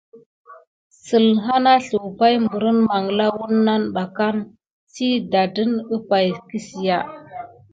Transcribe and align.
Səlhâ 1.05 1.55
nà 1.65 1.73
sluwà 1.85 2.09
pay 2.19 2.35
berine 2.49 2.83
manla 2.87 3.25
wuna 3.37 3.73
ɓa 3.93 4.03
kan 4.17 4.35
si 4.93 5.07
tadane 5.31 5.77
apay 5.95 6.27
kisia. 6.47 6.97